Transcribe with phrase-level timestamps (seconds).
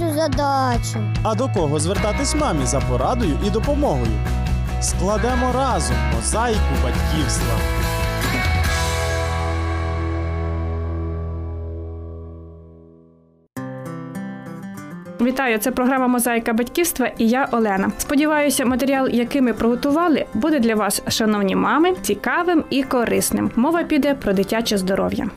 [0.00, 0.98] цю задачу.
[1.22, 4.12] А до кого звертатись мамі за порадою і допомогою?
[4.80, 7.54] Складемо разом мозаїку батьківства.
[15.20, 17.92] Вітаю, це програма Мозаїка батьківства і я Олена.
[17.98, 23.50] Сподіваюся, матеріал, який ми приготували, буде для вас, шановні мами, цікавим і корисним.
[23.56, 25.30] Мова піде про дитяче здоров'я.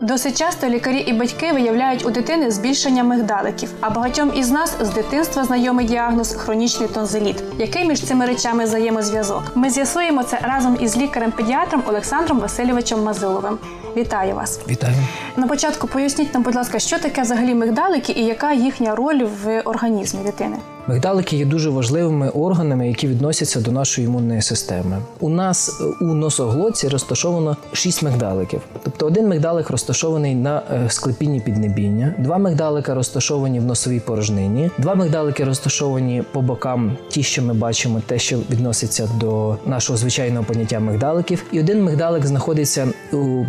[0.00, 3.68] Досить часто лікарі і батьки виявляють у дитини збільшення мигдаликів.
[3.80, 7.42] А багатьом із нас з дитинства знайомий діагноз хронічний тонзиліт.
[7.58, 9.42] Який між цими речами взаємозв'язок?
[9.54, 13.58] Ми з'ясуємо це разом із лікарем-педіатром Олександром Васильовичем Мазиловим.
[13.96, 14.60] Вітаю вас!
[14.68, 14.94] Вітаю.
[15.36, 19.60] На початку поясніть нам, будь ласка, що таке взагалі мигдалики і яка їхня роль в
[19.60, 20.56] організмі дитини?
[20.88, 24.98] Мигдалики є дуже важливими органами, які відносяться до нашої імунної системи.
[25.20, 28.60] У нас у носоглотці розташовано 6 мигдаликів.
[28.82, 34.94] Тобто один мигдалик розташований на е, склепінні піднебіння, два мигдалика розташовані в носовій порожнині, два
[34.94, 40.80] мигдалики розташовані по бокам, ті, що ми бачимо, те, що відноситься до нашого звичайного поняття
[40.80, 42.88] мигдаликів, і один мигдалик знаходиться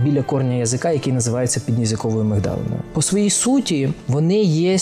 [0.04, 2.80] біля корня язика, який називається піднязиковою мигдалиною.
[2.94, 4.78] По своїй суті вони є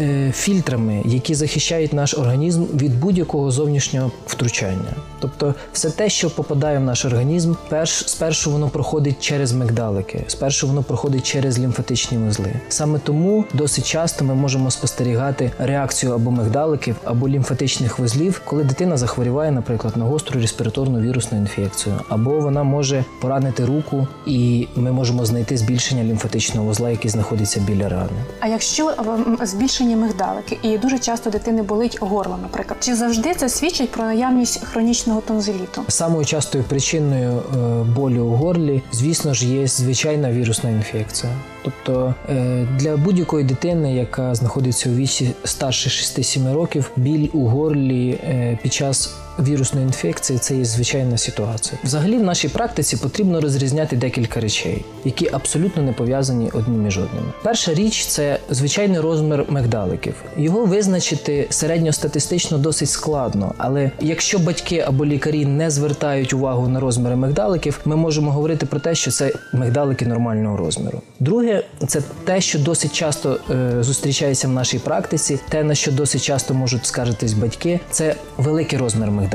[0.00, 4.92] е, фільтрами, які захищають наш організм від будь-якого зовнішнього втручання.
[5.20, 10.66] Тобто, все те, що попадає в наш організм, перш спершу воно проходить через мигдалики, спершу
[10.66, 12.52] воно проходить через лімфатичні вузли.
[12.68, 18.96] Саме тому досить часто ми можемо спостерігати реакцію або мигдаликів, або лімфатичних вузлів, коли дитина
[18.96, 25.24] захворіває, наприклад, на гостру респіраторну вірусну інфекцію, або вона може поранити руку, і ми можемо
[25.24, 28.24] знайти збільшення лімфатичного вузла, який знаходиться біля рани.
[28.40, 33.48] А якщо м, збільшені мигдалики, і дуже часто дитини болить горло, наприклад, чи завжди це
[33.48, 35.82] свідчить про наявність хронічного тонзиліту?
[35.88, 41.32] Самою частою причиною е, болю у горлі, звісно ж, є звичайна вірусна інфекція.
[41.64, 48.10] Тобто е, для будь-якої дитини, яка знаходиться у віці старше 6-7 років, біль у горлі
[48.10, 51.78] е, під час вірусної інфекції це є звичайна ситуація.
[51.84, 57.26] Взагалі, в нашій практиці потрібно розрізняти декілька речей, які абсолютно не пов'язані одні між одними.
[57.42, 60.14] Перша річ це звичайний розмір мигдаликів.
[60.36, 67.16] Його визначити середньостатистично досить складно, але якщо батьки або лікарі не звертають увагу на розміри
[67.16, 71.02] мигдаликів, ми можемо говорити про те, що це мигдалики нормального розміру.
[71.20, 76.22] Друге, це те, що досить часто е, зустрічається в нашій практиці, те на що досить
[76.22, 79.29] часто можуть скаржитись батьки, це великий розмір мигдаликів.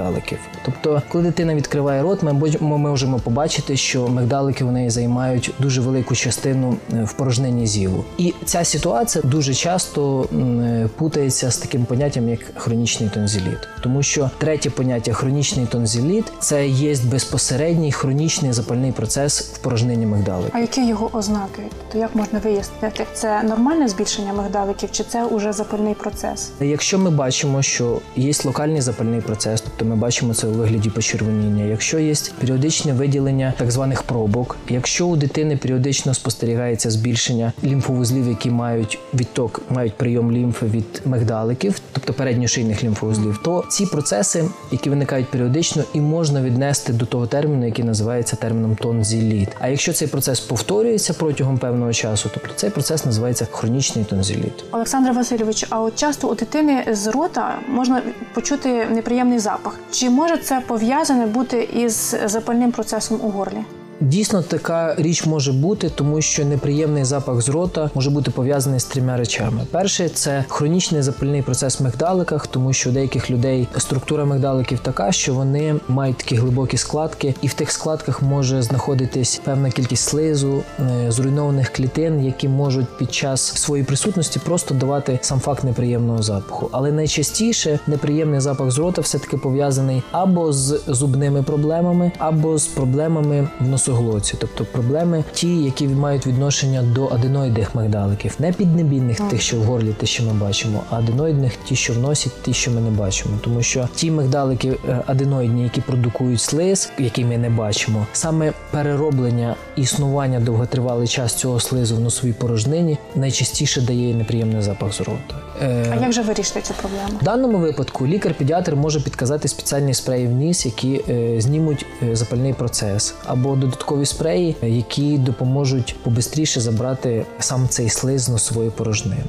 [0.66, 2.24] Тобто, коли дитина відкриває рот,
[2.62, 8.04] ми можемо побачити, що мигдалики у неї займають дуже велику частину е, в порожнині зіву.
[8.18, 13.68] І ця ситуація дуже часто е, путається з таким поняттям, як хронічний тонзиліт.
[13.84, 20.52] Тому що третє поняття хронічний тонзиліт це є безпосередній хронічний запальний процес в порожнині мигдалика.
[20.54, 21.62] А які його ознаки?
[21.92, 26.52] То як можна вияснити, це нормальне збільшення мигдаликів, чи це уже запальний процес?
[26.60, 31.64] Якщо ми бачимо, що є локальний запальний процес, тобто ми бачимо це у вигляді почервоніння,
[31.64, 38.50] якщо є періодичне виділення так званих пробок, якщо у дитини періодично спостерігається збільшення лімфовузлів, які
[38.50, 45.32] мають відток, мають прийом лімфи від мигдаликів, тобто передньошийних лімфовузлів, то ці процеси, які виникають
[45.32, 49.50] періодично, і можна віднести до того терміну, який називається терміном тонзиліт.
[49.60, 54.64] А якщо цей процес повторюється протягом певного часу, тобто цей процес називається хронічний тонзиліт.
[54.72, 58.02] Олександр Васильович, а от часто у дитини з рота можна
[58.34, 59.65] почути неприємний запах.
[59.92, 63.64] Чи може це пов'язане бути із запальним процесом у горлі?
[64.02, 68.86] Дійсно, така річ може бути, тому що неприємний запах з рота може бути пов'язаний з
[68.86, 69.62] трьома речами.
[69.72, 75.12] Перше це хронічний запальний процес в мигдаликах, тому що у деяких людей структура мигдаликів така,
[75.12, 80.64] що вони мають такі глибокі складки, і в тих складках може знаходитись певна кількість слизу,
[80.80, 86.70] е, зруйнованих клітин, які можуть під час своєї присутності просто давати сам факт неприємного запаху.
[86.72, 92.68] Але найчастіше неприємний запах з рота все таки пов'язаний або з зубними проблемами, або з
[92.68, 99.42] проблемами в носоглотці, тобто проблеми ті, які мають відношення до аденоїдних мигдаликів, не піднебінних, тих,
[99.42, 102.72] що в горлі, ті, що ми бачимо, а аденоїдних, ті, що в носі, ті, що
[102.72, 103.40] ми не бачимо.
[103.44, 109.56] Тому що ті мигдалики е, аденоїдні, які продукують слиз, який ми не бачимо, саме перероблення
[109.76, 115.36] існування довготривалий час цього слизу в носовій порожнині найчастіше дає неприємний запах з рота.
[115.62, 117.20] Е, А як же вирішити цю проблему?
[117.22, 123.16] в даному випадку лікар-педіатр може підказати спеціальні спреї в ніс, які е, знімуть запальний процес,
[123.26, 129.24] або додаткові спреї, які допоможуть побистріше забрати сам цей слиз з носової порожнини.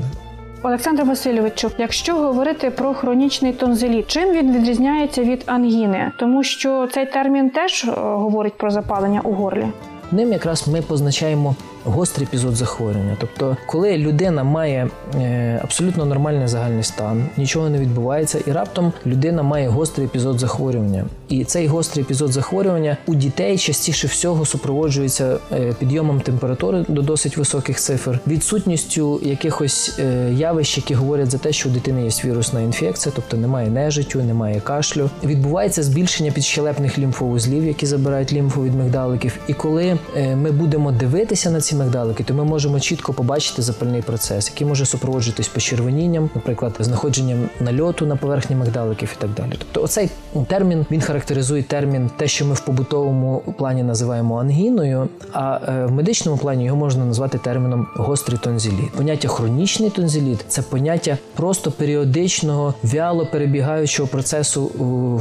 [0.63, 6.13] Олександр Васильовичу, якщо говорити про хронічний тонзиліт, чим він відрізняється від ангіни?
[6.19, 9.67] Тому що цей термін теж е, говорить про запалення у горлі.
[10.13, 11.57] Ним якраз ми позначаємо
[11.87, 13.17] гострий епізод захворювання.
[13.21, 19.43] Тобто, коли людина має е, абсолютно нормальний загальний стан, нічого не відбувається, і раптом людина
[19.43, 21.05] має гострий епізод захворювання.
[21.29, 27.37] І цей гострий епізод захворювання у дітей частіше всього супроводжується е, підйомом температури до досить
[27.37, 32.61] високих цифр, відсутністю якихось е, явищ, які говорять за те, що у дитини є вірусна
[32.61, 35.11] інфекція, тобто немає нежиттю, немає кашлю.
[35.25, 39.39] Відбувається збільшення підщелепних лімфовузлів, які забирають лімфу від мигдаликів.
[39.49, 44.03] І коли е, ми будемо дивитися на ці мигдалики, то ми можемо чітко побачити запальний
[44.03, 49.53] процес, який може супроводжуватись почервонінням, наприклад, знаходженням нальоту на поверхні мигдаликів і так далі.
[49.59, 50.11] Тобто, оцей
[50.47, 55.93] термін він характеризує термін, те, що ми в побутовому плані називаємо ангіною, а е, в
[55.93, 58.93] медичному плані його можна назвати терміном гострий тонзиліт.
[58.97, 64.71] Поняття хронічний тонзиліт це поняття просто періодичного вяло перебігаючого процесу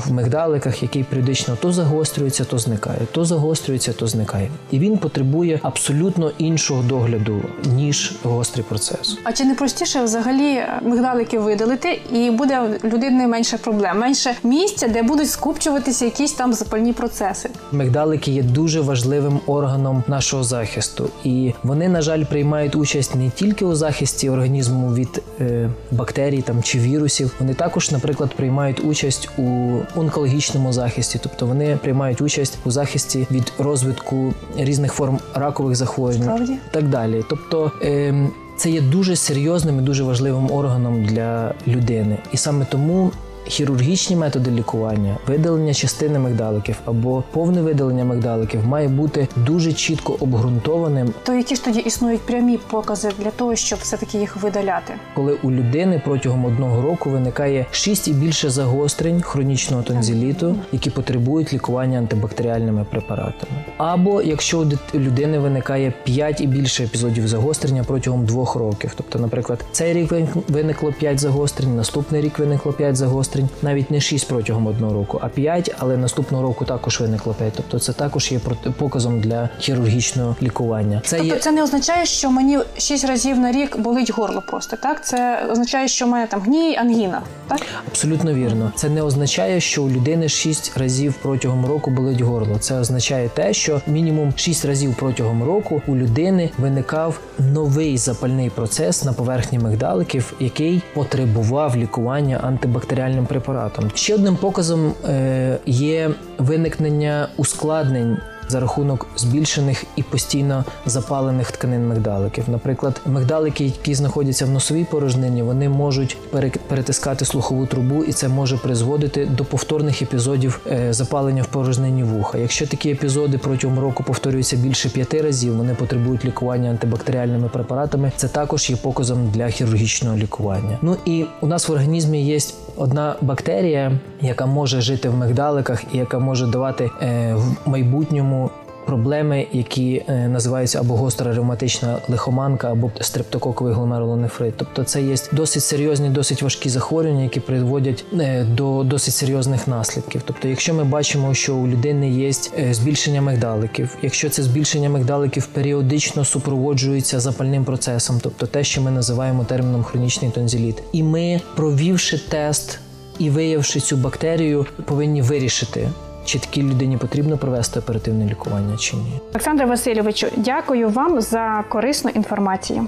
[0.05, 4.49] в мигдаликах, який періодично то загострюється, то зникає, то загострюється, то зникає.
[4.71, 7.41] І він потребує абсолютно іншого догляду
[7.75, 9.17] ніж гострий процес.
[9.23, 15.03] А чи не простіше взагалі мигдалики видалити, і буде людини менше проблем, менше місця, де
[15.03, 17.49] будуть скупчуватися якісь там запальні процеси?
[17.71, 23.65] Мигдалики є дуже важливим органом нашого захисту, і вони, на жаль, приймають участь не тільки
[23.65, 27.31] у захисті організму від е, бактерій там чи вірусів.
[27.39, 33.53] Вони також, наприклад, приймають участь у онкологічному захисті, тобто вони приймають участь у захисті від
[33.57, 36.57] розвитку різних форм ракових захворювань Справді?
[36.71, 37.23] так далі.
[37.29, 37.71] Тобто.
[37.81, 43.11] ем, це є дуже серйозним і дуже важливим органом для людини, і саме тому
[43.47, 51.13] хірургічні методи лікування, видалення частини мигдаликів або повне видалення мигдаликів має бути дуже чітко обґрунтованим,
[51.23, 54.93] То які ж тоді існують прямі покази для того, щоб все-таки їх видаляти?
[55.15, 61.53] коли у людини протягом одного року виникає 6 і більше загострень хронічного тонзиліту, які потребують
[61.53, 63.51] лікування антибактеріальними препаратами.
[63.77, 68.91] Або якщо у людини виникає 5 і більше епізодів загострення протягом двох років.
[68.95, 70.13] Тобто, наприклад, цей рік
[70.47, 75.29] виникло 5 загострень, наступний рік виникло 5 загострень, навіть не 6 протягом одного року, а
[75.29, 77.53] 5, але наступного року також виникло 5.
[77.55, 78.39] Тобто це також є
[78.77, 81.01] показом для хірургічного лікування.
[81.05, 84.77] Це Тобто є це не означає, що мені шість разів на рік болить горло просто,
[84.77, 85.05] так?
[85.05, 87.61] Це означає, що в мене там гній, ангіна, так?
[87.87, 88.71] Абсолютно вірно.
[88.75, 92.57] Це не означає, що у людини 6 разів протягом року болить горло.
[92.59, 99.03] Це означає те, що мінімум 6 разів протягом року у людини виникав новий запальний процес
[99.03, 103.91] на поверхні мигдаликів, який потребував лікування антибактеріальним препаратом.
[103.93, 108.17] Ще одним показом е, є виникнення ускладнень.
[108.47, 112.43] За рахунок збільшених і постійно запалених тканин мигдаликів.
[112.47, 118.27] Наприклад, мигдалики, які знаходяться в носовій порожнині, вони можуть пере- перетискати слухову трубу, і це
[118.27, 122.37] може призводити до повторних епізодів е, запалення в порожнині вуха.
[122.37, 128.11] Якщо такі епізоди протягом року повторюються більше п'яти разів, вони потребують лікування антибактеріальними препаратами.
[128.15, 130.77] Це також є показом для хірургічного лікування.
[130.81, 132.39] Ну і у нас в організмі є
[132.77, 133.91] одна бактерія,
[134.21, 138.49] яка може жити в мигдаликах і яка може давати е, в майбутньому
[138.85, 144.53] проблеми, які е, називаються або гостра ревматична лихоманка, або стрептококовий гломерулонефрит.
[144.57, 150.21] Тобто це є досить серйозні, досить важкі захворювання, які приводять е, до досить серйозних наслідків.
[150.25, 155.47] Тобто, якщо ми бачимо, що у людини є е, збільшення мигдаликів, якщо це збільшення мигдаликів
[155.47, 162.17] періодично супроводжується запальним процесом, тобто те, що ми називаємо терміном хронічний тонзиліт, і ми, провівши
[162.29, 162.79] тест
[163.19, 165.89] і виявивши цю бактерію, повинні вирішити.
[166.25, 169.19] Чи такій людині потрібно провести оперативне лікування чи ні?
[169.29, 172.87] Олександре Васильовичу, дякую вам за корисну інформацію.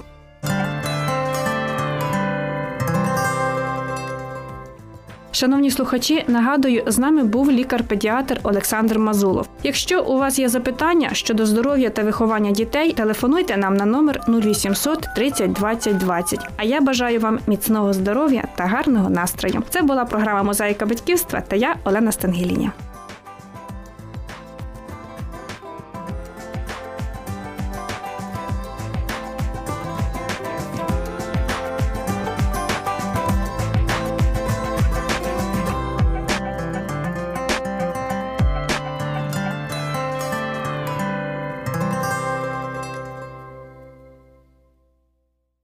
[5.32, 9.48] Шановні слухачі, нагадую, з нами був лікар-педіатр Олександр Мазулов.
[9.62, 15.08] Якщо у вас є запитання щодо здоров'я та виховання дітей, телефонуйте нам на номер 0800
[15.16, 16.48] 30 20 20.
[16.56, 19.62] А я бажаю вам міцного здоров'я та гарного настрою.
[19.70, 22.72] Це була програма Мозаїка батьківства та я Олена Стангеліня.